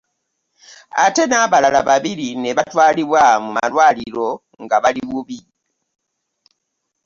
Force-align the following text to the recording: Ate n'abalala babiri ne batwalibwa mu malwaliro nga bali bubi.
Ate 1.05 1.23
n'abalala 1.27 1.79
babiri 1.89 2.27
ne 2.41 2.51
batwalibwa 2.57 3.23
mu 3.43 3.49
malwaliro 3.55 4.29
nga 4.63 4.77
bali 4.83 5.01
bubi. 5.09 5.39